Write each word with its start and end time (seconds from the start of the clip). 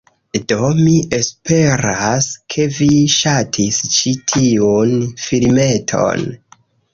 Do, 0.51 0.67
mi 0.77 0.93
esperas, 1.17 2.29
ke 2.53 2.65
vi 2.77 2.87
ŝatis 3.17 3.79
ĉi 3.97 4.15
tiun 4.33 4.97
filmeton 5.27 6.27